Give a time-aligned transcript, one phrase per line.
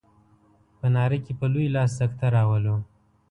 [0.79, 2.75] په ناره کې په لوی لاس سکته راولو.